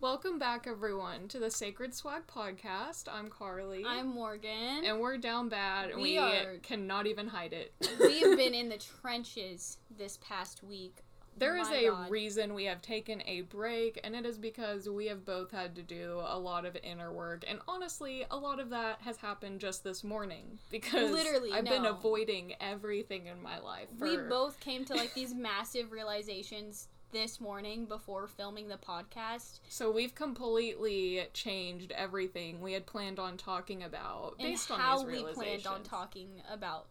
[0.00, 3.04] Welcome back, everyone, to the Sacred Swag Podcast.
[3.10, 3.82] I'm Carly.
[3.86, 4.84] I'm Morgan.
[4.84, 7.72] and we're down bad, we, We are- cannot even hide it.
[7.98, 10.98] we have been in the trenches this past week.
[11.38, 12.10] There is a God.
[12.10, 15.82] reason we have taken a break, and it is because we have both had to
[15.82, 17.44] do a lot of inner work.
[17.46, 21.84] And honestly, a lot of that has happened just this morning because Literally, I've been
[21.84, 23.88] avoiding everything in my life.
[24.00, 29.60] We both came to like these massive realizations this morning before filming the podcast.
[29.68, 35.04] So we've completely changed everything we had planned on talking about And based on how
[35.04, 36.86] we planned on talking about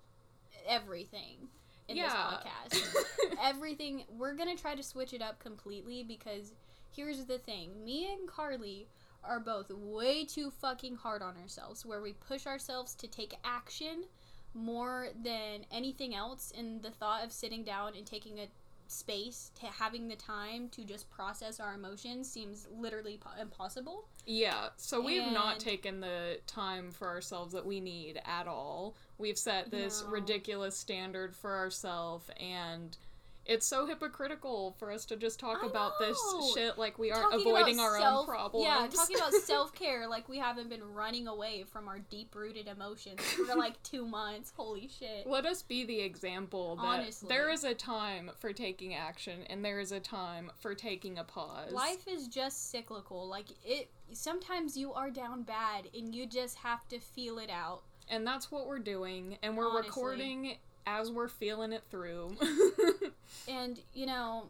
[0.68, 1.50] everything
[1.88, 2.40] in Yeah.
[2.72, 3.36] this podcast.
[3.44, 6.54] everything we're gonna try to switch it up completely because
[6.92, 8.88] here's the thing me and carly
[9.24, 14.06] are both way too fucking hard on ourselves where we push ourselves to take action
[14.54, 18.48] more than anything else in the thought of sitting down and taking a
[18.88, 24.70] space to having the time to just process our emotions seems literally po- impossible Yeah,
[24.78, 28.96] so we've not taken the time for ourselves that we need at all.
[29.18, 30.10] We've set this No.
[30.10, 32.98] ridiculous standard for ourselves, and
[33.46, 36.18] it's so hypocritical for us to just talk I about this
[36.56, 38.66] shit like we aren't Talking avoiding our self- own problems.
[38.66, 42.68] Yeah, talking about self care like we haven't been running away from our deep rooted
[42.68, 44.52] emotions for like two months.
[44.56, 45.28] Holy shit.
[45.28, 47.28] Let us be the example that Honestly.
[47.30, 51.24] there is a time for taking action and there is a time for taking a
[51.24, 51.72] pause.
[51.72, 53.28] Life is just cyclical.
[53.28, 57.82] Like it sometimes you are down bad and you just have to feel it out.
[58.10, 59.88] and that's what we're doing, and we're Honestly.
[59.90, 62.36] recording as we're feeling it through.
[63.48, 64.50] And you know,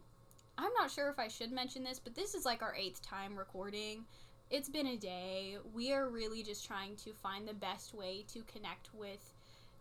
[0.58, 3.36] I'm not sure if I should mention this, but this is like our eighth time
[3.36, 4.04] recording.
[4.50, 5.56] It's been a day.
[5.74, 9.32] We are really just trying to find the best way to connect with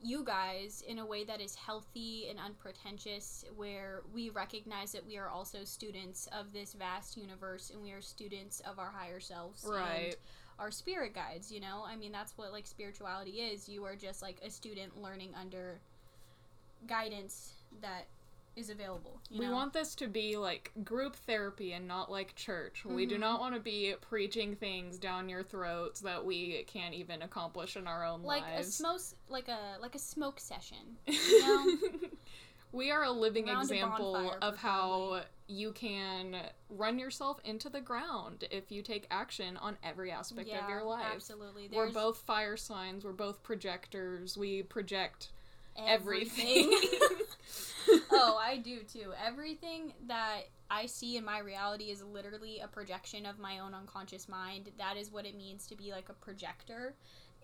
[0.02, 5.18] you guys in a way that is healthy and unpretentious, where we recognize that we
[5.18, 9.66] are also students of this vast universe and we are students of our higher selves.
[9.68, 10.06] Right.
[10.06, 10.16] And
[10.60, 11.84] our spirit guides, you know?
[11.88, 13.70] I mean, that's what like spirituality is.
[13.70, 15.80] You are just like a student learning under
[16.88, 18.06] guidance that
[18.56, 19.20] is available.
[19.30, 19.52] You we know?
[19.52, 22.86] want this to be like group therapy and not like church.
[22.86, 23.20] We do Mhm.
[23.20, 27.86] not want to be preaching things down your throats that we can't even accomplish in
[27.86, 28.70] our own like lives.
[28.70, 30.98] a smoke like a like a smoke session.
[31.08, 31.78] You know?
[32.72, 36.38] we are a living Around a example bonfire, of how you can
[36.70, 41.06] run yourself into the ground if you take action on every aspect of your life.
[41.14, 41.70] Absolutely.
[41.72, 45.32] We're both fire signs, we're both projectors, we project
[45.78, 46.72] everything.
[46.74, 47.20] everything.
[48.12, 49.14] oh, I do too.
[49.24, 54.28] Everything that I see in my reality is literally a projection of my own unconscious
[54.28, 54.72] mind.
[54.78, 56.96] That is what it means to be like a projector.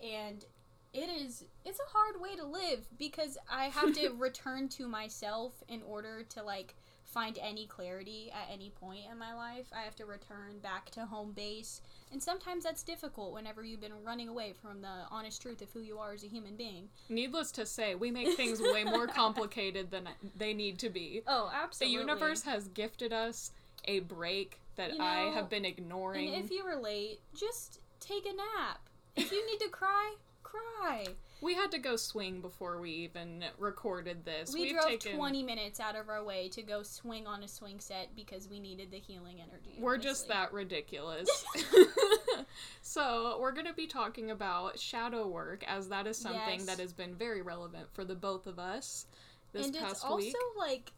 [0.02, 0.44] And
[0.92, 5.62] it is it's a hard way to live because I have to return to myself
[5.68, 6.74] in order to like
[7.12, 9.66] find any clarity at any point in my life.
[9.76, 11.82] I have to return back to home base.
[12.10, 15.80] And sometimes that's difficult whenever you've been running away from the honest truth of who
[15.80, 16.88] you are as a human being.
[17.08, 21.22] Needless to say, we make things way more complicated than they need to be.
[21.26, 21.96] Oh, absolutely.
[21.96, 23.50] The universe has gifted us
[23.84, 26.34] a break that You I have been ignoring.
[26.34, 28.80] And if you were late, just take a nap.
[29.16, 31.06] If you need to cry, cry.
[31.42, 34.54] We had to go swing before we even recorded this.
[34.54, 37.48] We We've drove taken 20 minutes out of our way to go swing on a
[37.48, 39.76] swing set because we needed the healing energy.
[39.78, 41.28] We're just that ridiculous.
[42.82, 46.66] so, we're going to be talking about shadow work as that is something Yes.
[46.66, 49.06] that has been very relevant for the both of us
[49.52, 50.34] this and past it's also week.
[50.56, 50.92] like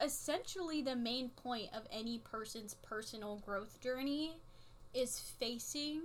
[0.00, 4.38] essentially the main point of any person's personal growth journey
[4.92, 6.02] is facing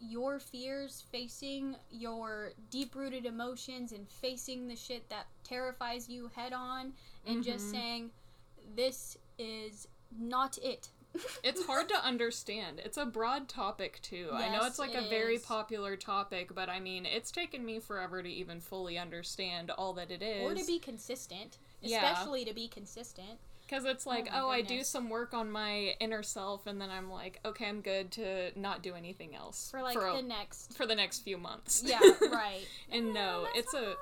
[0.00, 6.52] your fears, facing your deep rooted emotions, and facing the shit that terrifies you head
[6.52, 6.92] on,
[7.24, 7.70] and just Mhm.
[7.70, 8.10] saying,
[8.74, 10.90] This is not it.
[11.44, 12.80] It's hard to understand.
[12.84, 14.28] It's a broad topic too.
[14.32, 15.42] I know it's like it a very is.
[15.42, 20.10] popular topic, but I mean, it's taken me forever to even fully understand all that
[20.10, 20.42] it is.
[20.50, 21.58] Or to be consistent.
[21.80, 22.04] Yeah.
[22.10, 23.38] Especially to be consistent.
[23.66, 26.80] Because it's oh like, Oh oh, I do some work on my inner self, and
[26.80, 30.18] then I'm like, okay, I'm good to not do anything else For like for, the
[30.18, 30.76] a- next.
[30.76, 31.82] for the next few months.
[31.84, 31.98] Yeah,
[32.30, 32.66] right.
[32.90, 33.94] and no, it's a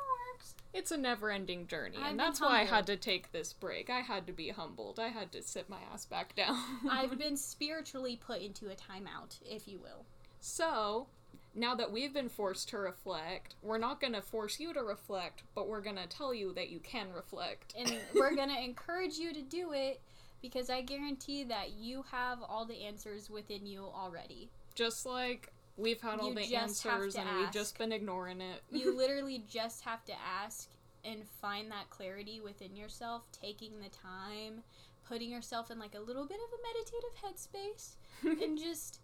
[0.74, 3.88] it's a never-ending journey, I've and that's why I had to take this break.
[3.90, 4.98] I had to be humbled.
[4.98, 6.58] I had to sit my ass back down.
[6.90, 10.04] I've been spiritually put into a timeout, if you will.
[10.40, 11.06] So,
[11.54, 15.42] now that we've been forced to reflect, we're not going to force you to reflect,
[15.54, 17.74] but we're going to tell you that you can reflect.
[17.78, 20.00] And we're going to encourage you to do it
[20.42, 24.50] because I guarantee that you have all the answers within you already.
[24.74, 28.62] Just like we've had all You the answers and we've just been ignoring it.
[28.70, 30.12] You literally just have to
[30.42, 30.68] ask
[31.04, 34.62] and find that clarity within yourself, taking the time,
[35.08, 39.00] putting yourself in like a little bit of a meditative headspace and just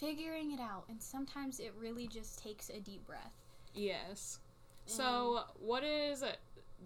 [0.00, 0.84] figuring it out.
[0.88, 3.34] And sometimes it really just takes a deep breath.
[3.74, 4.40] Yes.
[4.86, 6.24] So, what is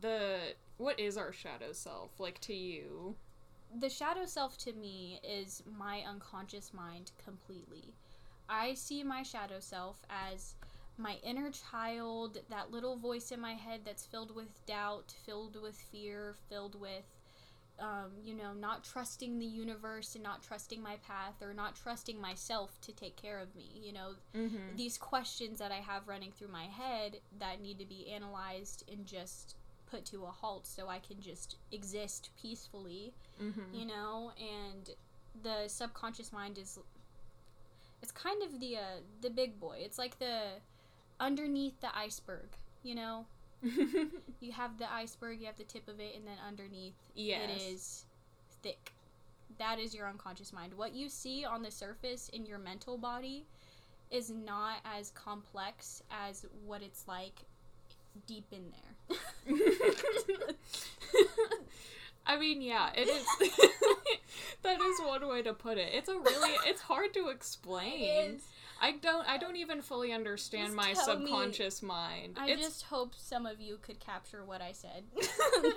[0.00, 0.38] the
[0.76, 3.14] what is our shadow self like to you?
[3.81, 7.94] The shadow self to me is my unconscious mind completely.
[8.49, 10.55] I see my shadow self as
[10.96, 15.76] my inner child, that little voice in my head that's filled with doubt, filled with
[15.76, 17.05] fear, filled with,
[17.81, 22.21] um, you know, not trusting the universe and not trusting my path or not trusting
[22.21, 23.67] myself to take care of me.
[23.82, 24.76] You know, Mm-hmm.
[24.76, 29.06] these questions that I have running through my head that need to be analyzed and
[29.06, 29.56] just
[29.91, 33.12] put to a halt so I can just exist peacefully
[33.43, 33.75] Mm-hmm.
[33.75, 34.91] you know and
[35.43, 36.79] the subconscious mind is
[38.03, 40.41] it's kind of the uh, the big boy it's like the
[41.21, 42.49] underneath the iceberg
[42.82, 43.26] you know
[44.40, 47.40] you have the iceberg you have the tip of it and then underneath yes.
[47.44, 48.05] it is
[48.62, 48.93] thick
[49.58, 53.44] that is your unconscious mind what you see on the surface in your mental body
[54.11, 57.40] is not as complex as what it's like
[58.26, 59.19] deep in there
[62.26, 63.26] I mean, yeah, it is.
[64.62, 65.90] that is one way to put it.
[65.93, 68.02] It's a really, it's hard to explain.
[68.02, 68.43] It is.
[68.85, 71.27] I don't, I don't even fully understand Just my tell me.
[71.27, 72.37] subconscious mind.
[72.39, 75.05] I it's just hope some of you could capture what I said.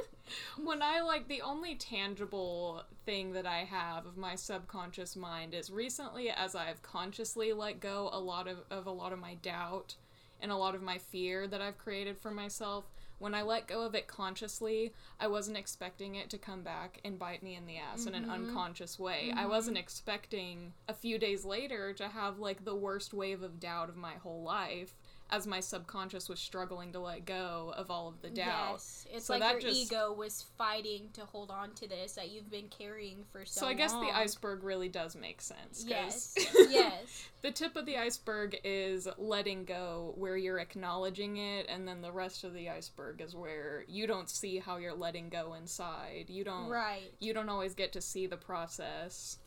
[0.62, 5.72] when I like the only tangible thing that I have of my subconscious mind is
[5.72, 9.96] recently as I've consciously let go a lot of, of a lot of my doubt
[10.42, 12.92] and a lot of my fear that I've created for myself.
[13.20, 17.18] When I let go of it consciously, I wasn't expecting it to come back and
[17.18, 18.32] bite me in the ass in an Mhm.
[18.32, 19.34] unconscious way.
[19.36, 23.90] I wasn't expecting a few days later to have like the worst wave of doubt
[23.90, 24.96] of my whole life
[25.30, 28.72] as my subconscious was struggling to let go of all of the doubt.
[28.74, 32.32] Yes, it's So like your just- ego was fighting to hold on to this that
[32.32, 33.68] you've been carrying for so, long.
[33.68, 34.06] So I guess long.
[34.08, 35.84] the iceberg really does make sense.
[35.86, 36.34] Yes,
[36.70, 42.02] yes, the tip of the iceberg is letting go, where you're acknowledging it, and then
[42.02, 46.26] the rest of the iceberg is where you don't see how you're letting go inside.
[46.30, 46.70] You don't.
[46.70, 47.12] right.
[47.20, 49.40] You don't always get to see the process.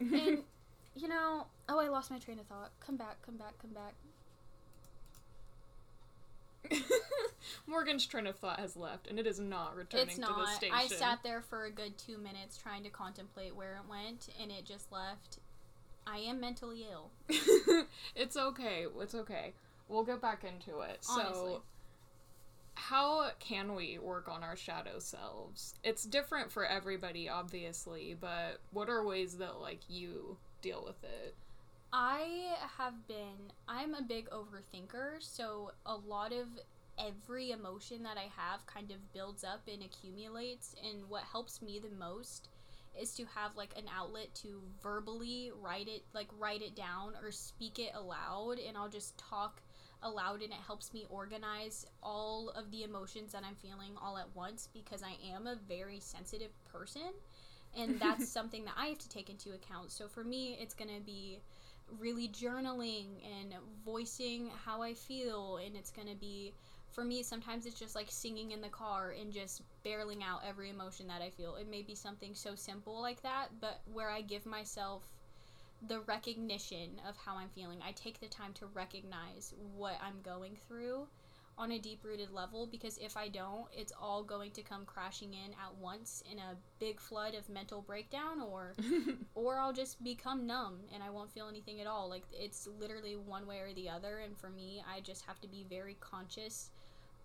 [0.00, 0.42] And
[0.96, 2.72] you know, oh, I lost my train of thought.
[2.80, 3.94] Come back, come back, come back.
[7.66, 10.48] Morgan's train of thought has left, and it is not returning it's to the not.
[10.48, 10.74] station.
[10.76, 14.50] I sat there for a good two minutes trying to contemplate where it went, and
[14.50, 15.38] it just left.
[16.06, 17.10] I am mentally ill.
[18.14, 18.86] it's okay.
[19.00, 19.54] It's okay.
[19.88, 21.06] We'll get back into it.
[21.08, 21.32] Honestly.
[21.32, 21.62] So,
[22.74, 25.74] how can we work on our shadow selves?
[25.82, 31.34] It's different for everybody, obviously, but what are ways that like you deal with it?
[31.96, 36.48] I have been, I'm a big overthinker, so a lot of
[36.98, 40.74] every emotion that I have kind of builds up and accumulates.
[40.84, 42.48] And what helps me the most
[43.00, 47.30] is to have like an outlet to verbally write it, like write it down or
[47.30, 48.58] speak it aloud.
[48.58, 49.62] And I'll just talk
[50.02, 54.34] aloud, and it helps me organize all of the emotions that I'm feeling all at
[54.34, 57.12] once because I am a very sensitive person.
[57.78, 59.92] And that's something that I have to take into account.
[59.92, 61.38] So for me, it's going to be
[61.98, 63.06] really journaling
[63.40, 63.54] and
[63.84, 66.52] voicing how I feel and it's going to be
[66.90, 70.70] for me sometimes it's just like singing in the car and just barreling out every
[70.70, 71.56] emotion that I feel.
[71.56, 75.02] It may be something so simple like that, but where I give myself
[75.88, 77.80] the recognition of how I'm feeling.
[77.86, 81.08] I take the time to recognize what I'm going through
[81.56, 85.34] on a deep rooted level because if I don't, it's all going to come crashing
[85.34, 88.74] in at once in a big flood of mental breakdown or
[89.34, 92.08] or I'll just become numb and I won't feel anything at all.
[92.08, 95.48] Like it's literally one way or the other and for me, I just have to
[95.48, 96.70] be very conscious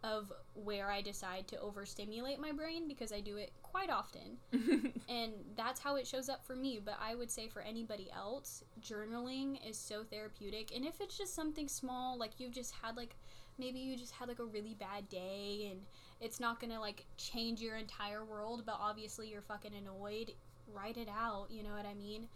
[0.03, 4.37] of where I decide to overstimulate my brain because I do it quite often.
[5.09, 8.63] And that's how it shows up for me, but I would say for anybody else,
[8.79, 10.71] journaling is so therapeutic.
[10.75, 13.15] And if it's just something small, like you've just had like
[13.57, 15.81] maybe you just had like a really bad day and
[16.21, 20.31] it's not gonna like change your entire world, but obviously you're fucking annoyed,
[20.71, 22.27] write it out, you know what I mean?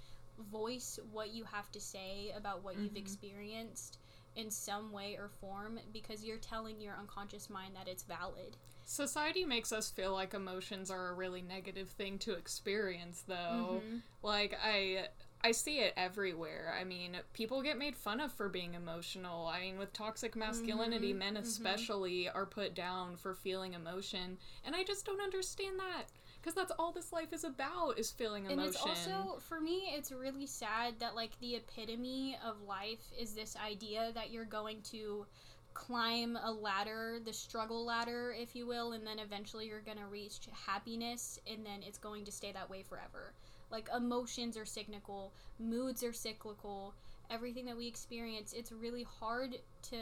[0.51, 2.98] Voice what you have to say about what you've Mhm.
[2.98, 4.00] experienced
[4.36, 8.58] in some way or form because you're telling your unconscious mind that it's valid.
[8.86, 13.82] Society makes us feel like emotions are a really negative thing to experience, though.
[13.86, 14.02] Mhm.
[14.22, 15.08] Like I
[15.46, 16.74] I see it everywhere.
[16.80, 19.46] I mean, people get made fun of for being emotional.
[19.48, 21.42] I mean, with toxic masculinity, Mhm, men mhm.
[21.42, 26.06] especially are put down for feeling emotion, and I just don't understand that
[26.44, 28.60] because that's all this life is about is feeling emotion.
[28.60, 33.34] And it's also for me it's really sad that like the epitome of life is
[33.34, 35.26] this idea that you're going to
[35.74, 40.06] climb a ladder, the struggle ladder, if you will, and then eventually you're going to
[40.06, 43.34] reach happiness and then it's going to stay that way forever.
[43.72, 46.94] Like emotions are cyclical, moods are cyclical,
[47.32, 49.98] everything that we experience, it's really hard to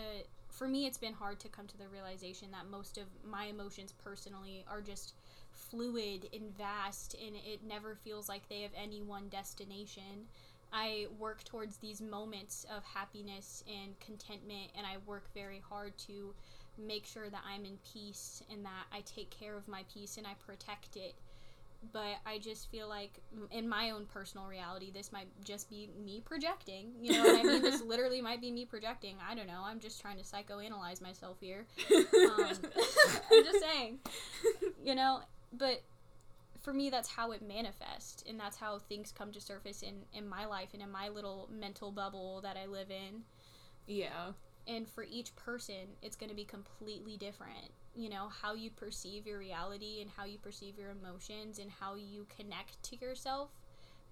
[0.50, 3.94] for me it's been hard to come to the realization that most of my emotions
[4.04, 5.14] personally are just
[5.54, 10.28] fluid and vast and it never feels like they have any one destination.
[10.74, 16.34] I work towards these moments of happiness and contentment, and I work very hard to
[16.78, 20.26] make sure that I'm in peace and that I take care of my peace and
[20.26, 21.16] I protect it.
[21.92, 26.22] But I just feel like, in my own personal reality, this might just be me
[26.24, 26.92] projecting.
[27.02, 27.62] You know what I mean?
[27.64, 29.16] this literally might be me projecting.
[29.28, 29.64] I don't know.
[29.66, 31.66] I'm just trying to psychoanalyze myself here.
[31.92, 32.38] Um,
[33.32, 33.98] I'm just saying.
[34.84, 35.82] You know, but
[36.62, 40.28] for me that's how it manifests and that's how things come to surface in in
[40.28, 43.24] my life and in my little mental bubble that I live in.
[43.88, 44.32] Yeah.
[44.68, 47.72] And for each person, it's going to be completely different.
[47.96, 51.96] You know, how you perceive your reality and how you perceive your emotions and how
[51.96, 53.50] you connect to yourself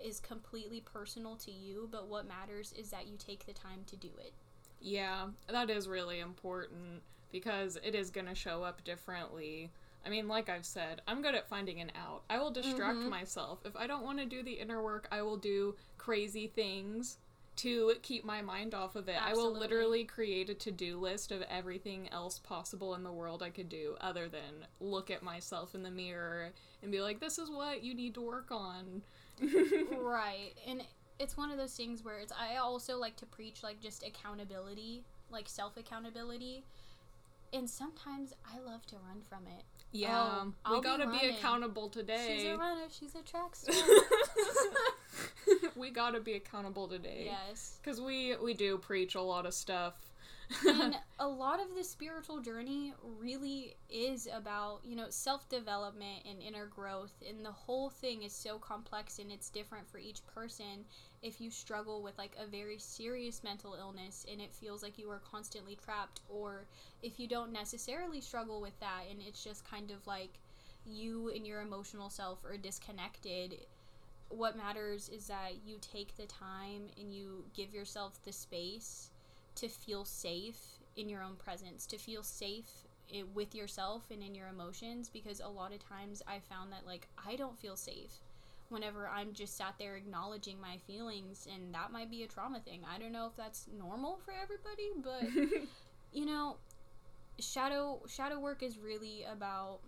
[0.03, 3.95] is completely personal to you, but what matters is that you take the time to
[3.95, 4.33] do it.
[4.81, 9.69] Yeah, that is really important because it is going to show up differently
[10.05, 12.23] I mean, like I've said, I'm good at finding an out.
[12.29, 13.09] I will distract mm-hmm.
[13.09, 13.59] myself.
[13.65, 17.17] If I don't want to do the inner work, I will do crazy things
[17.59, 19.17] to keep my mind off of it.
[19.19, 19.41] Absolutely.
[19.41, 23.43] I will literally create a to do list of everything else possible in the world
[23.43, 27.37] I could do other than look at myself in the mirror and be like, this
[27.37, 29.01] is what you need to work on.
[29.99, 30.53] right.
[30.65, 30.83] And
[31.19, 35.03] it's one of those things where it's, I also like to preach like just accountability,
[35.29, 36.63] like self accountability.
[37.51, 39.65] And sometimes I love to run from it.
[39.91, 42.37] Yeah, oh, we gotta be, be, accountable today.
[42.37, 42.83] She's a runner.
[42.91, 43.73] She's a track star.
[45.75, 47.23] we gotta be accountable today.
[47.25, 49.95] Yes, because we we do preach a lot of stuff.
[50.67, 56.41] and a lot of the spiritual journey really is about you know self development and
[56.41, 60.85] inner growth, and the whole thing is so complex and it's different for each person
[61.21, 65.09] if you struggle with like a very serious mental illness and it feels like you
[65.09, 66.65] are constantly trapped or
[67.03, 70.39] if you don't necessarily struggle with that and it's just kind of like
[70.85, 73.57] you and your emotional self are disconnected
[74.29, 79.09] what matters is that you take the time and you give yourself the space
[79.55, 84.35] to feel safe in your own presence to feel safe eh, with yourself and in
[84.35, 88.19] your emotions because a lot of times i found that like i don't feel safe
[88.69, 92.81] whenever I'm just sat there acknowledging my feelings and that might be a trauma thing.
[92.89, 95.67] I don't know if that's normal for everybody, but
[96.13, 96.57] you know,
[97.39, 99.79] shadow shadow work is really about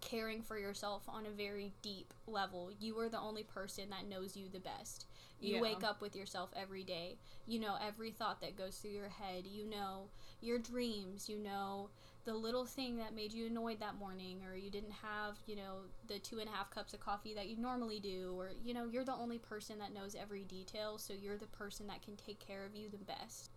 [0.00, 2.70] caring for yourself on a very deep level.
[2.78, 5.06] You are the only person that knows you the best.
[5.40, 5.60] You yeah.
[5.62, 7.16] wake up with yourself every day.
[7.46, 9.46] You know every thought that goes through your head.
[9.46, 10.08] You know
[10.40, 11.28] your dreams.
[11.28, 11.90] You know
[12.24, 15.78] the little thing that made you annoyed that morning or you didn't have you know
[16.06, 18.84] the two and a half cups of coffee that you normally do or you know
[18.84, 22.38] you're the only person that knows every detail so you're the person that can take
[22.38, 23.50] care of you the best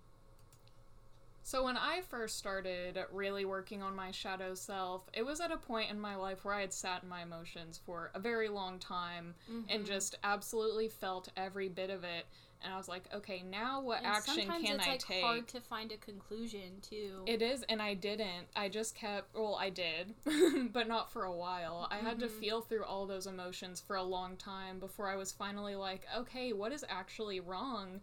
[1.44, 5.58] so when i first started really working on my shadow self it was at a
[5.58, 8.80] point in my life where i had sat in my emotions for a very long
[8.80, 9.70] time mm-hmm.
[9.70, 12.26] and just absolutely felt every bit of it
[12.64, 15.24] and I was like, okay, now what and action can it's, I like, take?
[15.24, 17.24] Hard to find a conclusion too.
[17.26, 18.48] It is, and I didn't.
[18.56, 19.36] I just kept.
[19.36, 20.14] Well, I did,
[20.74, 21.88] but not for a while.
[21.92, 22.06] I mm-hmm.
[22.06, 22.40] had to mm-hmm.
[22.40, 26.54] feel through all those emotions for a long time before I was finally like, okay,
[26.54, 28.02] what is actually wrong?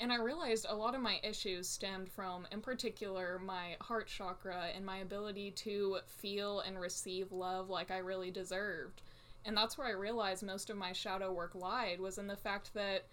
[0.00, 4.68] And I realized a lot of my issues stemmed from, in particular, my heart chakra
[4.74, 9.02] and my ability to feel and receive love like I really deserved.
[9.44, 12.72] And that's where I realized most of my shadow work lied was in the fact
[12.74, 13.04] that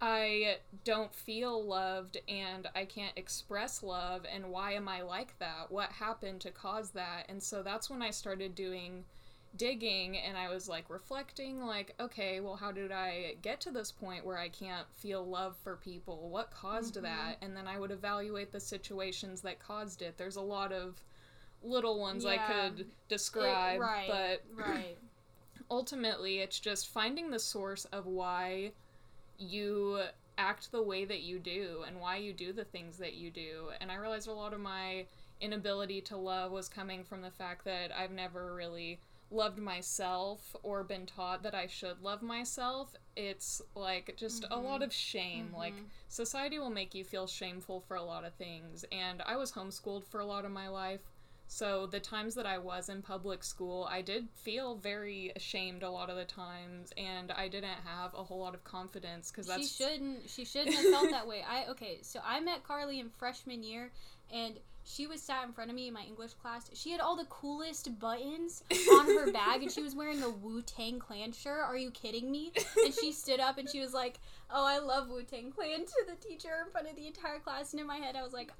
[0.00, 5.70] I don't feel loved and I can't express love and why am I like that?
[5.70, 7.26] What happened to cause that?
[7.28, 9.04] And so that's when I started doing
[9.56, 13.90] digging and I was like reflecting like okay, well how did I get to this
[13.90, 16.28] point where I can't feel love for people?
[16.28, 17.04] What caused mm-hmm.
[17.04, 17.38] that?
[17.42, 20.16] And then I would evaluate the situations that caused it.
[20.16, 21.02] There's a lot of
[21.62, 22.30] little ones yeah.
[22.30, 24.96] I could describe, it, right, but right.
[25.70, 28.70] ultimately it's just finding the source of why
[29.38, 30.02] you
[30.36, 33.70] act the way that you do and why you do the things that you do.
[33.80, 35.06] And I realized a lot of my
[35.40, 40.82] inability to love was coming from the fact that I've never really loved myself or
[40.82, 42.94] been taught that I should love myself.
[43.14, 44.52] It's like just mm-hmm.
[44.52, 45.46] a lot of shame.
[45.46, 45.56] Mm-hmm.
[45.56, 45.74] Like
[46.08, 48.84] society will make you feel shameful for a lot of things.
[48.90, 51.00] And I was homeschooled for a lot of my life.
[51.50, 55.90] So the times that I was in public school, I did feel very ashamed a
[55.90, 59.64] lot of the times, and I didn't have a whole lot of confidence because she
[59.64, 61.42] shouldn't she shouldn't have felt that way.
[61.48, 63.90] I okay, so I met Carly in freshman year,
[64.30, 66.70] and she was sat in front of me in my English class.
[66.74, 68.62] She had all the coolest buttons
[68.92, 71.60] on her bag, and she was wearing a Wu Tang Clan shirt.
[71.60, 72.52] Are you kidding me?
[72.84, 76.04] And she stood up and she was like, "Oh, I love Wu Tang Clan" to
[76.06, 77.72] the teacher in front of the entire class.
[77.72, 78.52] And in my head, I was like,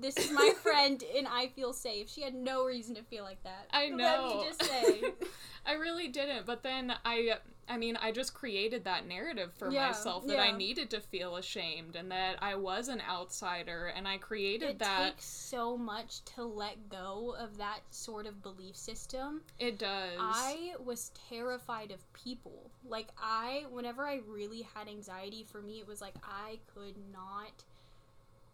[0.00, 3.42] "This is my friend, and I feel safe." She had no reason to feel like
[3.44, 3.66] that.
[3.72, 4.38] I Let know.
[4.40, 5.02] me just say.
[5.66, 6.46] I really didn't.
[6.46, 7.38] But then I
[7.68, 11.36] I mean, I just created that narrative for Yeah, myself that I needed to feel
[11.36, 16.24] ashamed and that I was an outsider and I created it that takes so much
[16.36, 19.42] to let go of that sort of belief system.
[19.58, 20.16] it does.
[20.18, 22.70] I was terrified of people.
[22.88, 27.64] Like I whenever I really had anxiety for me it was like I could not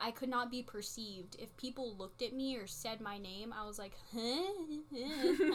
[0.05, 1.37] I could not be perceived.
[1.39, 4.53] If people looked at me or said my name, I was like, huh?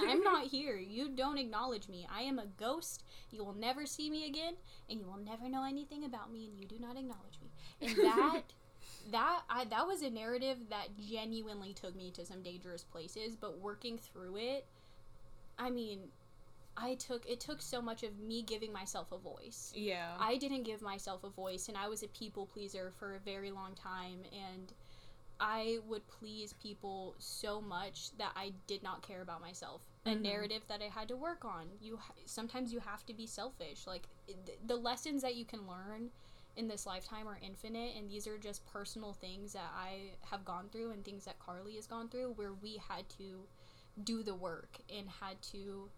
[0.07, 0.77] I'm not here.
[0.77, 2.07] You don't acknowledge me.
[2.09, 3.03] I am a ghost.
[3.29, 4.53] You will never see me again,
[4.89, 7.51] and you will never know anything about me, and you do not acknowledge me.
[7.81, 8.43] And that
[9.11, 13.59] that I that was a narrative that genuinely took me to some dangerous places, but
[13.59, 14.65] working through it,
[15.59, 15.99] I mean,
[16.79, 19.73] I took it took so much of me giving myself a voice.
[19.75, 20.15] yeah.
[20.19, 23.51] I didn't give myself a voice and I was a people pleaser for a very
[23.51, 24.71] long time and
[25.39, 29.81] I would please people so much that I did not care about myself.
[30.05, 30.21] A Mhm.
[30.21, 31.77] narrative that I had to work on.
[31.79, 33.85] You ha- sometimes you have to be selfish.
[33.85, 36.11] Like th- the lessons that you can learn
[36.55, 40.69] in this lifetime are infinite and these are just personal things that I have gone
[40.69, 43.47] through and things that Carly has gone through where we had to
[44.03, 45.91] do the work and had to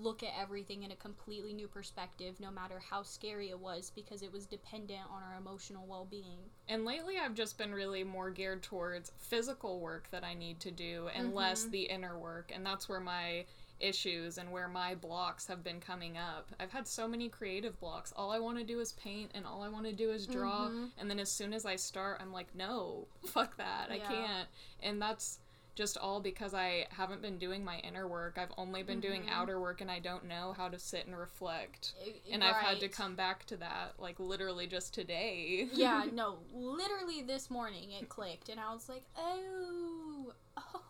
[0.00, 4.22] look at everything in a completely new perspective no matter how scary it was because
[4.22, 8.62] it was dependent on our emotional well-being And lately, I've just been really more geared
[8.62, 11.70] towards physical work that I need to do and less Mhm.
[11.70, 12.50] the inner work.
[12.54, 13.44] And that's where my
[13.80, 16.48] issues and where my blocks have been coming up.
[16.60, 18.12] I've had so many creative blocks.
[18.14, 20.68] All I want to do is paint and all I want to do is draw.
[20.68, 20.92] Mhm.
[20.98, 23.90] And then as soon as I start, I'm like, no, fuck that.
[23.90, 24.48] I can't.
[24.80, 25.40] And that's
[25.74, 28.36] just all because I haven't been doing my inner work.
[28.38, 29.30] I've only been doing Mhm.
[29.30, 31.94] outer work and I don't know how to sit and reflect.
[32.30, 35.68] And I've had to come back to that, like literally just today.
[35.72, 39.91] yeah no literally this morning it clicked and i was like oh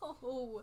[0.03, 0.63] oh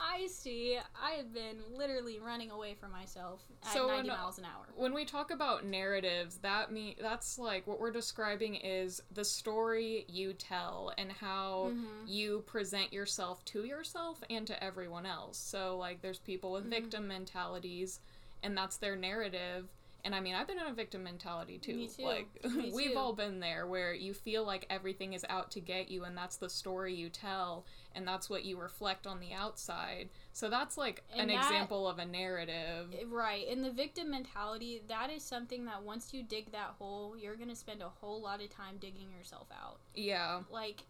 [0.00, 4.38] i see i have been literally running away from myself at So 90 when- miles
[4.38, 9.02] an hour when we talk about narratives that mean that's like what we're describing is
[9.12, 11.86] the story you tell and how Mhm.
[12.06, 16.70] you present yourself to yourself and to everyone else so like there's people with Mhm.
[16.70, 18.00] victim mentalities
[18.42, 19.68] and that's their narrative
[20.06, 22.02] and i mean i've been in a victim mentality too, Me too.
[22.04, 22.98] like Me we've too.
[22.98, 26.36] all been there where you feel like everything is out to get you and that's
[26.36, 31.02] the story you tell and that's what you reflect on the outside so that's like
[31.12, 33.46] And an that- example of a narrative eh, Right.
[33.48, 37.48] And the victim mentality, that is something that once you dig that hole, you're going
[37.48, 39.78] to spend a whole lot of time digging yourself out.
[39.94, 40.82] yeah Like,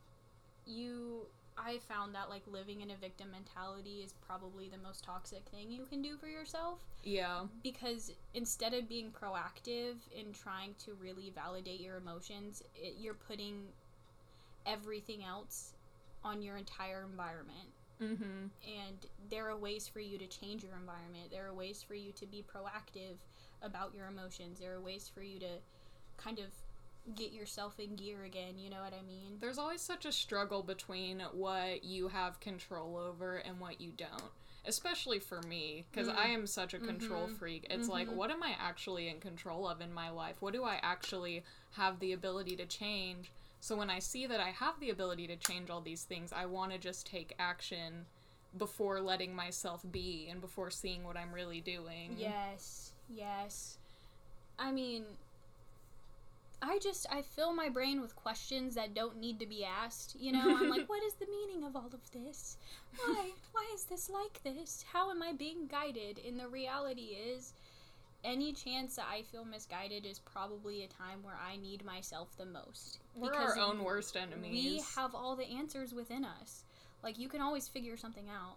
[0.67, 1.27] you.
[1.59, 5.71] I found that, like, living in a victim mentality is probably the most toxic thing
[5.71, 6.81] you can do for yourself.
[7.03, 7.45] yeah.
[7.63, 13.63] Because instead of being proactive in trying to really validate your emotions, it, you're putting
[14.67, 15.73] everything else
[16.25, 17.71] on your entire environment.
[18.03, 18.49] Mm-hmm.
[18.67, 18.97] And
[19.31, 21.31] there are ways for you to change your environment.
[21.31, 23.17] There are ways for you to be proactive
[23.63, 24.59] about your emotions.
[24.59, 25.59] There are ways for you to
[26.19, 26.47] kind of
[27.15, 30.63] get yourself in gear again you know what i mean There's always such a struggle
[30.63, 34.33] between what you have control over and what you don't.
[34.69, 36.17] Especially for me, because Mm.
[36.17, 37.37] I am such a control Mhm.
[37.39, 37.67] freak.
[37.71, 38.15] It's like, Mhm.
[38.15, 40.43] what am I actually in control of in my life?
[40.43, 43.31] What do I actually have the ability to change?
[43.61, 46.47] So when I see that I have the ability to change all these things, I
[46.47, 48.07] want to just take action
[48.57, 52.17] before letting myself be and before seeing what I'm really doing.
[52.19, 53.79] yes yes
[54.59, 55.05] i mean
[56.63, 60.33] i just i fill my brain with questions that don't need to be asked you
[60.33, 60.57] know?
[60.57, 62.57] I'm like what is the meaning of all of this?
[63.05, 64.85] Why why is this like this?
[64.93, 66.21] How am i being guided?
[66.27, 67.53] And the reality is
[68.25, 72.47] any chance that i feel misguided is probably a time where i need myself the
[72.47, 72.99] most.
[73.15, 74.51] We're Because our own worst enemies.
[74.51, 76.65] we have all the answers within us.
[77.03, 78.57] Like you can always figure something out.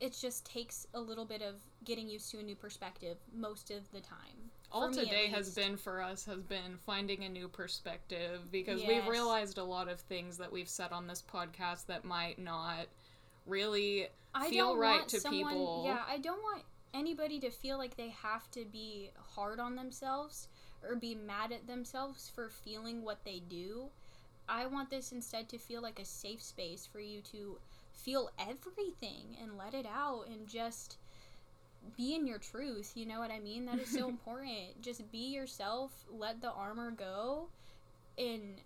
[0.00, 3.90] It just takes a little bit of getting used to a new perspective most of
[3.92, 7.28] the time all For me, at today has been for us has been finding a
[7.28, 8.88] new perspective because Yes.
[8.88, 12.86] we've realized a lot of things that we've said on this podcast that might not
[13.46, 15.82] really I feel right to someone, people.
[15.86, 16.62] Yeah, I don't want
[16.94, 20.48] anybody to feel like they have to be hard on themselves
[20.82, 23.90] or be mad at themselves for feeling what they do.
[24.48, 27.58] I want this instead to feel like a safe space for you to
[27.92, 30.96] feel everything and let it out and just
[31.96, 32.92] be in your truth.
[32.94, 33.66] You know what I mean?
[33.66, 34.80] That is so important.
[34.80, 37.48] Just be yourself, let the armor go,
[38.18, 38.60] and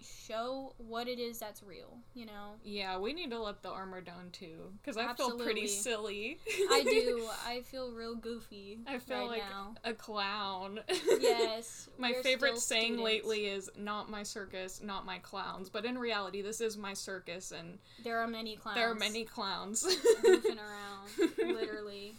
[0.00, 2.54] show what it is that's real, you know?
[2.64, 6.38] Yeah, we need to let the armor down too, because I feel pretty silly.
[6.70, 7.28] I do.
[7.46, 9.74] I feel real goofy I feel right like now.
[9.84, 10.80] a clown.
[11.20, 11.88] Yes.
[11.98, 13.04] my favorite saying students.
[13.04, 17.52] lately is "not my circus, not my clowns." But in reality, this is my circus,
[17.52, 18.76] and There are many clowns.
[18.76, 19.84] there are many clowns.
[20.24, 22.14] goofing around, literally.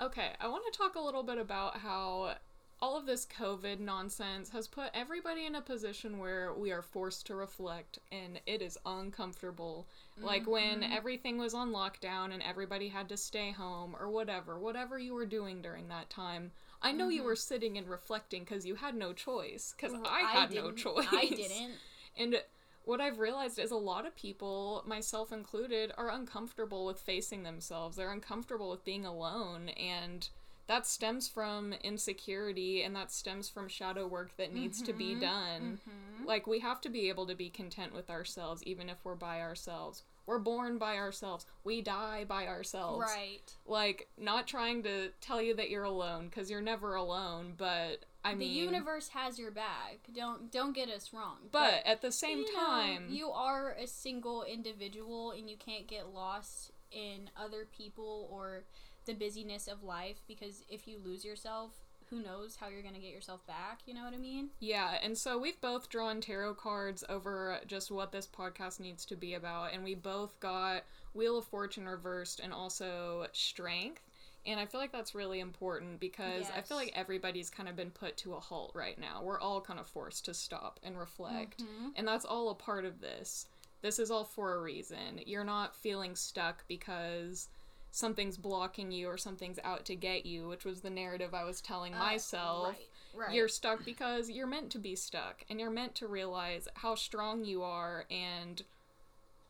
[0.00, 2.34] okay, I want to talk a little bit about how
[2.80, 7.26] all of this COVID nonsense has put everybody in a position where we are forced
[7.26, 9.86] to reflect, and it is uncomfortable.
[10.20, 10.92] Like when mm-hmm.
[10.92, 15.26] everything was on lockdown and everybody had to stay home or whatever, whatever you were
[15.26, 16.52] doing during that time.
[16.82, 17.26] I know you mm-hmm.
[17.28, 19.74] were sitting and reflecting because you had no choice.
[19.76, 21.06] Because I had no choice.
[21.10, 21.74] I didn't.
[22.18, 22.36] And
[22.84, 27.96] what I've realized is a lot of people, myself included, are uncomfortable with facing themselves.
[27.96, 29.70] They're uncomfortable with being alone.
[29.70, 30.28] And
[30.66, 35.20] that stems from insecurity and that stems from shadow work that needs to be mm-hmm.
[35.20, 35.78] done.
[35.88, 36.26] Mm-hmm.
[36.26, 39.40] Like, we have to be able to be content with ourselves, even if we're by
[39.40, 40.02] ourselves.
[40.26, 41.46] We're born by ourselves.
[41.62, 43.06] We die by ourselves.
[43.14, 43.54] Right.
[43.64, 48.30] Like, not trying to tell you that you're alone, because you're never alone, but I
[48.30, 50.00] mean, the universe has your back.
[50.12, 51.36] Don't don't get us wrong.
[51.52, 53.06] but at the same you know, time.
[53.08, 58.64] you are a single individual and you can't get lost in other people or
[59.06, 61.72] the busyness of life because if you lose yourself,
[62.10, 64.50] who knows how you're going to get yourself back, you know what I mean?
[64.60, 69.16] Yeah, and so we've both drawn tarot cards over just what this podcast needs to
[69.16, 74.02] be about, and we both got Wheel of Fortune reversed and also Strength.
[74.46, 77.90] And I feel like that's really important because I feel like everybody's kind of been
[77.90, 79.20] put to a halt right now.
[79.24, 81.64] We're all kind of forced to stop and reflect.
[81.64, 81.88] Mm-hmm.
[81.96, 83.46] And that's all a part of this.
[83.82, 85.20] This is all for a reason.
[85.26, 87.48] You're not feeling stuck because
[87.96, 91.60] something's blocking you or something's out to get you, which was the narrative I was
[91.62, 92.66] telling myself.
[92.68, 92.88] Uh, Right.
[93.28, 93.34] Right.
[93.34, 97.46] You're stuck because you're meant to be stuck and you're meant to realize how strong
[97.46, 98.62] you are and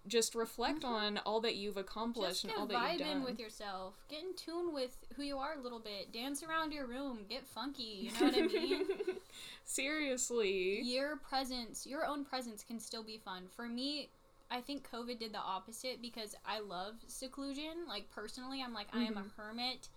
[0.06, 2.50] just reflect on all that you've accomplished Mm-hmm.
[2.50, 3.16] And all that you've vibe done.
[3.16, 3.94] in with yourself.
[4.08, 6.12] Get in tune with who you are a little bit.
[6.12, 7.26] Dance around your room.
[7.28, 7.82] Get funky.
[7.82, 8.84] You know what I mean?
[9.64, 10.80] Seriously.
[10.84, 13.48] your presence, your own presence can still be fun.
[13.56, 14.10] For me,
[14.50, 17.86] I think COVID did the opposite because I love seclusion.
[17.88, 19.40] Like personally, I'm like I am a mm-hmm.
[19.40, 19.88] hermit.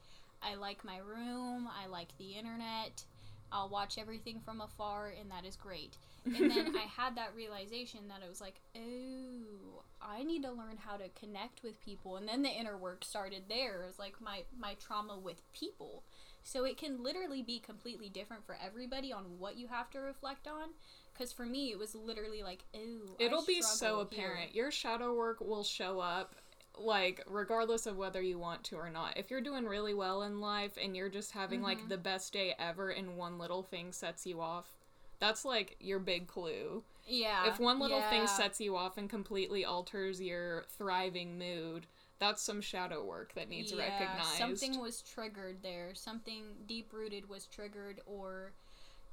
[0.42, 1.68] I like my room.
[1.68, 3.04] I like the internet.
[3.52, 5.98] I'll watch everything from afar and that is great.
[6.26, 10.78] And then I had that realization that it was like, "Oh, I need to learn
[10.78, 13.84] how to connect with people." And then the inner work started there.
[13.84, 16.04] It was like my my trauma with people.
[16.44, 20.48] So it can literally be completely different for everybody on what you have to reflect
[20.48, 20.70] on.
[21.20, 24.52] Because for me, it was literally like, ooh, It'll be so apparent.
[24.52, 26.34] here." Your shadow work will show up
[26.78, 29.18] like regardless of whether you want to or not.
[29.18, 31.90] If you're doing really well in life and you're just having like Mm-hmm.
[31.90, 34.78] the best day ever and one little thing sets you off,
[35.20, 36.84] that's like your big clue.
[37.06, 37.50] Yeah.
[37.50, 41.86] if one little thing sets you off and completely alters your thriving mood,
[42.20, 44.38] that's some shadow work that needs Yeah, recognized.
[44.38, 45.94] Something was triggered there.
[45.96, 48.52] Something deep rooted was triggered, or,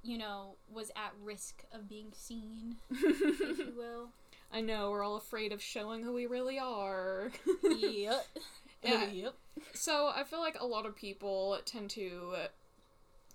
[0.03, 4.11] you know, was at risk of being seen, if you will.
[4.53, 7.31] I know we're all afraid of showing who we really are.
[7.63, 8.27] yep.
[8.83, 9.07] Yeah.
[9.11, 9.35] Yep.
[9.73, 12.35] So I feel like a lot of people tend to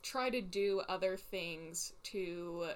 [0.01, 2.67] try to do other things to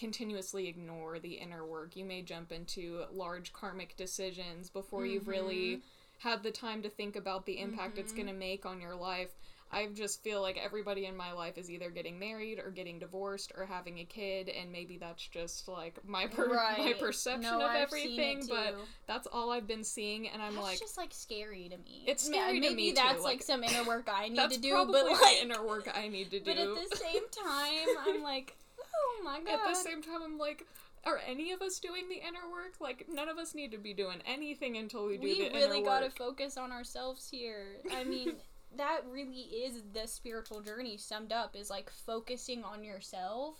[0.00, 1.94] continuously ignore the inner work.
[1.94, 6.28] You may jump into large karmic decisions before you've really mm-hmm.
[6.28, 8.22] had the time to think about the impact it's mm-hmm.
[8.22, 9.34] going to make on your life.
[9.72, 13.52] I just feel like everybody in my life is either getting married or getting divorced
[13.56, 17.70] or having a kid, and maybe that's just like my per- my perception No, of
[17.70, 18.44] I've everything.
[18.48, 22.04] But that's all I've been seeing, and I'm That's like, just like scary to me.
[22.06, 24.58] It's scary to Maybe me, too, that's like- like some inner work I need to
[24.60, 26.44] do, but like, inner work I need to do.
[26.46, 29.54] but at the same time, I'm like, oh my god.
[29.54, 30.66] At the same time, I'm like,
[31.04, 32.74] are any of us doing the inner work?
[32.80, 35.78] Like, none of us need to be doing anything until we do we the really
[35.78, 37.76] inner gotta focus on ourselves here.
[37.94, 38.32] I mean,
[38.76, 43.56] that really is the spiritual journey summed up is like focusing on yourself.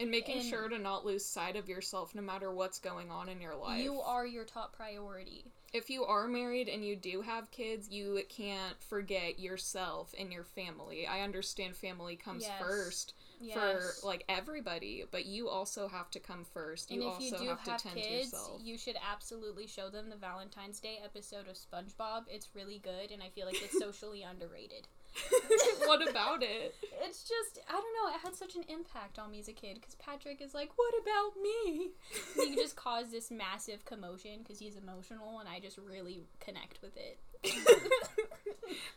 [0.00, 3.28] and making and- sure to not lose sight of yourself no matter what's going on
[3.28, 3.80] in your life.
[3.80, 5.44] You are your top priority.
[5.72, 10.44] if you are married and you do have kids, you can't forget yourself and your
[10.44, 11.04] family.
[11.06, 12.60] I understand family comes Yes.
[12.60, 14.00] first Yes.
[14.00, 16.90] for like everybody, but you also have to come first.
[16.90, 18.60] You and if also you do have have, to tend to kids, yourself.
[18.62, 22.24] you should absolutely show them the Valentine's Day episode of SpongeBob.
[22.28, 24.88] It's really good, and I feel like it's socially underrated.
[25.86, 26.74] what about it?
[27.02, 28.14] It's just I don't know.
[28.14, 30.94] it had such an impact on me as a kid because Patrick is like, "What
[31.00, 31.90] about me?"
[32.34, 36.96] he just caused this massive commotion because he's emotional, and I just really connect with
[36.96, 37.18] it.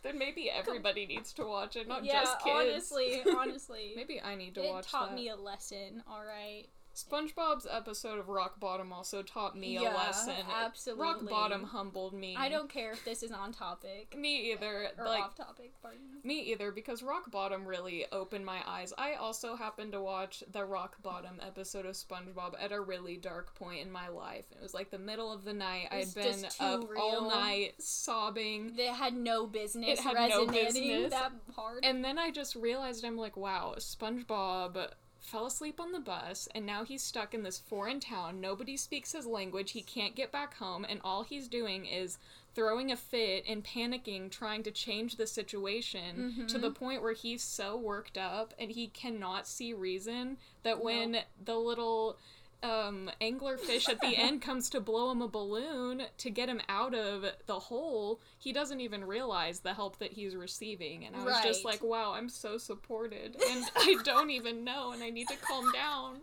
[0.04, 2.56] then maybe everybody needs to watch it, not yeah, just kids.
[2.56, 5.16] honestly, honestly, maybe I need to it watch It taught that.
[5.16, 6.04] me a lesson.
[6.10, 6.66] All right.
[6.98, 10.34] SpongeBob's episode of Rock Bottom also taught me Yeah, a lesson.
[10.52, 11.04] absolutely.
[11.04, 12.36] Rock Bottom humbled me.
[12.36, 14.90] I don't care if this is on topic Me either.
[14.98, 15.74] or like off topic.
[15.80, 16.00] Pardon.
[16.24, 18.94] me either because Rock Bottom really opened my eyes.
[18.98, 23.54] I also happened to watch the Rock Bottom episode of SpongeBob at a really dark
[23.54, 24.46] point in my life.
[24.52, 25.90] It was like the middle of the night.
[25.92, 28.74] I had been up all night sobbing.
[28.76, 31.12] They had no business It had no resonating business.
[31.12, 31.86] that hard.
[31.86, 34.88] And then I just realized I'm like, wow, SpongeBob
[35.20, 38.40] fell asleep on the bus and now he's stuck in this foreign town.
[38.40, 39.72] Nobody speaks his language.
[39.72, 42.18] He can't get back home and all he's doing is
[42.56, 46.86] throwing a fit and panicking trying to change the situation to the mm-hmm.
[46.86, 52.18] point where he's so worked up and he cannot see reason that when the little
[52.63, 56.96] um, anglerfish at the end comes to blow him a balloon to get him out
[56.96, 61.06] of the hole, he doesn't even realize the help that he's receiving.
[61.06, 63.36] And I was just like, wow, I'm so supported.
[63.50, 66.17] And I don't even know, and I need to calm down.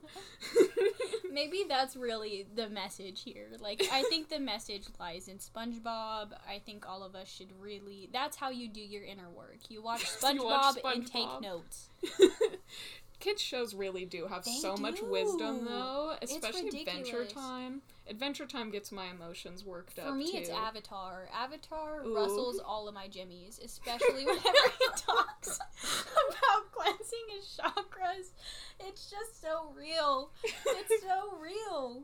[1.33, 3.49] Maybe that's really the message here.
[3.61, 6.33] Like, I think the message lies in SpongeBob.
[6.49, 8.09] I think all of us should really.
[8.13, 9.59] That's how you do your inner work.
[9.69, 11.89] You watch SpongeBob, You watch and take notes.
[13.25, 15.65] Kids shows really do have They so much wisdom, do.
[15.65, 16.15] though.
[16.21, 17.25] Especially Adventure.
[17.25, 17.81] Time.
[18.07, 20.37] Adventure Time gets my emotions worked up For me, too.
[20.37, 21.27] it's Avatar.
[21.35, 22.15] Avatar Ooh.
[22.15, 28.33] rustles all of my jimmies, especially whenever he talks about cleansing his chakras.
[28.79, 30.31] It's just so real.
[30.67, 32.03] It's so real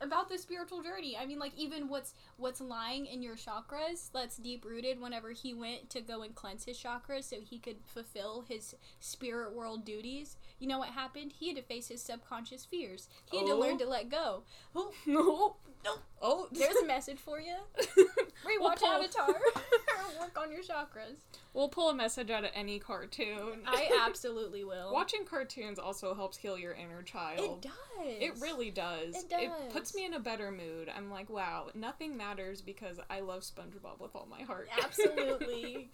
[0.00, 1.16] about the spiritual journey.
[1.20, 5.00] I mean, like even what's what's lying in your chakras that's deep rooted.
[5.00, 9.52] Whenever he went to go and cleanse his chakras so he could fulfill his spirit
[9.54, 11.32] world duties, you know what happened?
[11.38, 13.08] He had to face his subconscious fears.
[13.30, 13.58] He had to Oh.
[13.58, 14.42] learn to let go.
[15.10, 15.94] Oh, no.
[15.94, 16.00] no.
[16.20, 17.56] Oh, There's a message for you.
[18.44, 19.28] We'll Rewatch pull- Avatar.
[20.20, 21.16] Work on your chakras.
[21.54, 23.62] We'll pull a message out of any cartoon.
[23.66, 24.92] I absolutely will.
[24.92, 27.64] Watching cartoons also helps heal your inner child.
[27.64, 28.38] It does.
[28.38, 29.16] It really does.
[29.16, 29.42] It does.
[29.42, 30.88] It puts me in a better mood.
[30.94, 34.68] I'm like, wow, nothing matters because I love SpongeBob with all my heart.
[34.82, 35.90] Absolutely.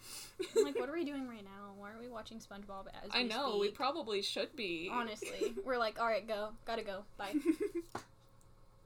[0.55, 1.73] I'm like, what are we doing right now?
[1.77, 4.89] Why are we watching SpongeBob as we I know, we probably should be.
[4.91, 7.33] Honestly, we're like, all right, go, gotta go, bye.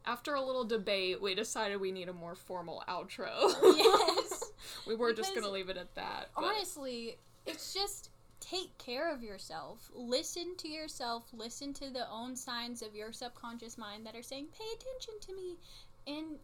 [0.10, 3.30] After a little debate, we decided we need a more formal outro.
[3.78, 4.52] yes.
[4.88, 6.30] we were just gonna leave it at that.
[6.36, 9.92] but- Honestly, it's just take care of yourself.
[9.94, 11.26] Listen to yourself.
[11.32, 15.36] Listen to the own signs of your subconscious mind that are saying, "Pay attention to
[15.36, 15.58] me,"
[16.08, 16.40] and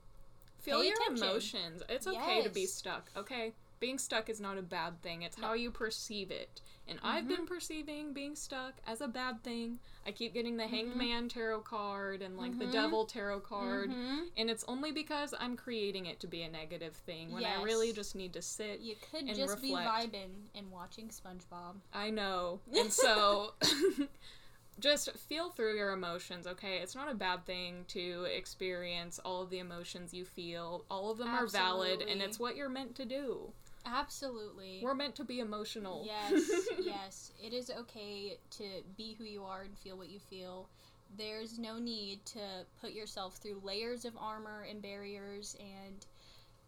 [0.60, 1.24] Feel your attention.
[1.28, 1.84] emotions.
[1.90, 3.54] It's okay to be stuck, okay?
[3.80, 5.22] Being stuck is not a bad thing.
[5.24, 6.62] It's how you perceive it.
[6.88, 7.34] And I've Mm-hmm.
[7.36, 9.80] been perceiving being stuck as a bad thing.
[10.06, 10.98] I keep getting the Hanged Mm-hmm.
[11.00, 13.90] Man tarot card and like the Devil tarot card.
[13.90, 14.28] Mhm.
[14.38, 17.92] And it's only because I'm creating it to be a negative thing when I really
[17.92, 18.80] just need to sit.
[18.82, 20.14] you could and just be reflect.
[20.14, 21.76] vibing and watching SpongeBob.
[21.94, 22.60] I know.
[22.74, 23.54] And so
[24.80, 26.78] just feel through your emotions, okay?
[26.78, 30.86] It's not a bad thing to experience all of the emotions you feel.
[30.92, 33.52] All of them are valid and it's what you're meant to do.
[33.86, 34.80] Absolutely.
[34.84, 36.04] We're meant to be emotional.
[36.06, 36.50] Yes,
[36.82, 37.32] yes.
[37.42, 38.64] It is okay to
[38.98, 40.70] be who you are and feel what you feel.
[41.18, 42.40] There's no need to
[42.82, 46.06] put yourself through layers of armor and barriers and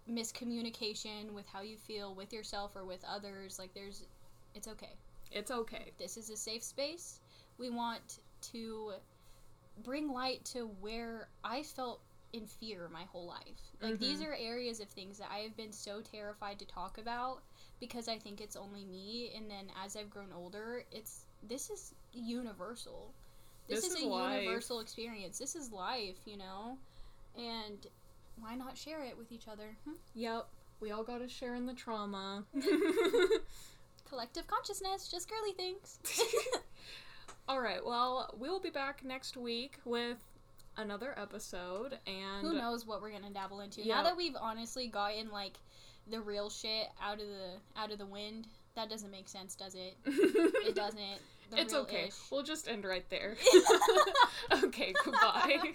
[0.09, 3.57] miscommunication with how you feel with yourself or with others.
[3.59, 4.05] Like, there's.
[4.53, 4.95] It's okay.
[5.31, 5.91] It's okay.
[5.97, 7.19] This is a safe space.
[7.57, 8.19] We want
[8.53, 8.93] to
[9.83, 12.01] bring light to where I felt
[12.33, 13.61] in fear my whole life.
[13.81, 17.39] Like these are areas of things that I have been so terrified to talk about
[17.79, 21.93] because I think it's only me and then as I've grown older, it's this is
[22.13, 23.13] universal.
[23.67, 24.43] This, This is, is a life.
[24.43, 25.37] universal experience.
[25.37, 26.77] This is life, you know?
[27.37, 27.85] And
[28.39, 29.75] why not share it with each other?
[29.85, 29.95] Hmm?
[30.15, 30.47] Yep.
[30.79, 32.43] We all gotta share in the trauma.
[34.09, 35.99] Collective consciousness, just girly things.
[37.49, 37.83] all right.
[37.85, 40.17] Well, we'll be back next week with
[40.77, 43.81] another episode, and Who knows what we're gonna dabble into?
[43.81, 43.95] Yeah.
[43.95, 45.57] Now that we've honestly gotten like
[46.09, 49.75] the real shit out of the out of the wind, that doesn't make sense, does
[49.75, 49.97] it?
[50.67, 51.19] It doesn't.
[51.49, 52.07] The it's okay.
[52.07, 52.13] ish.
[52.29, 53.35] We'll just end right there.
[54.63, 54.93] okay.
[55.03, 55.73] Goodbye.